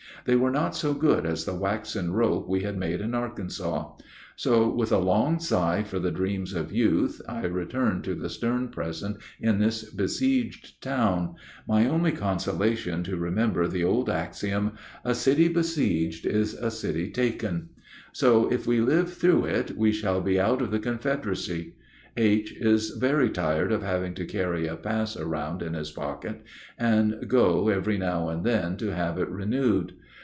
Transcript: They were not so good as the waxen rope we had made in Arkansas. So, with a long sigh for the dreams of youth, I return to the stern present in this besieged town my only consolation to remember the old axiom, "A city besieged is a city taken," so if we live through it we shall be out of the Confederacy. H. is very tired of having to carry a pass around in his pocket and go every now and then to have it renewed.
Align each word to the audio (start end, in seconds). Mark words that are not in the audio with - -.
They 0.23 0.35
were 0.35 0.51
not 0.51 0.75
so 0.75 0.93
good 0.93 1.25
as 1.25 1.45
the 1.45 1.55
waxen 1.55 2.13
rope 2.13 2.47
we 2.47 2.61
had 2.61 2.77
made 2.77 3.01
in 3.01 3.15
Arkansas. 3.15 3.93
So, 4.35 4.69
with 4.71 4.91
a 4.91 4.99
long 4.99 5.39
sigh 5.39 5.81
for 5.81 5.97
the 5.97 6.11
dreams 6.11 6.53
of 6.53 6.71
youth, 6.71 7.19
I 7.27 7.45
return 7.47 8.03
to 8.03 8.13
the 8.13 8.29
stern 8.29 8.67
present 8.67 9.17
in 9.39 9.57
this 9.57 9.83
besieged 9.91 10.79
town 10.79 11.37
my 11.67 11.87
only 11.89 12.11
consolation 12.11 13.01
to 13.01 13.17
remember 13.17 13.67
the 13.67 13.83
old 13.83 14.11
axiom, 14.11 14.73
"A 15.03 15.15
city 15.15 15.47
besieged 15.47 16.27
is 16.27 16.53
a 16.53 16.69
city 16.69 17.09
taken," 17.09 17.69
so 18.11 18.47
if 18.53 18.67
we 18.67 18.79
live 18.79 19.11
through 19.11 19.45
it 19.45 19.75
we 19.75 19.91
shall 19.91 20.21
be 20.21 20.39
out 20.39 20.61
of 20.61 20.69
the 20.69 20.77
Confederacy. 20.77 21.73
H. 22.15 22.51
is 22.57 22.89
very 22.91 23.29
tired 23.31 23.71
of 23.71 23.81
having 23.81 24.13
to 24.15 24.25
carry 24.25 24.67
a 24.67 24.75
pass 24.75 25.15
around 25.17 25.63
in 25.63 25.73
his 25.73 25.89
pocket 25.91 26.43
and 26.77 27.25
go 27.27 27.69
every 27.69 27.97
now 27.97 28.29
and 28.29 28.43
then 28.43 28.77
to 28.77 28.93
have 28.93 29.17
it 29.17 29.27
renewed. 29.29 29.93